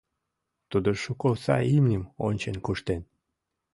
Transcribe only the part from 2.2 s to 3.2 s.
ончен куштен.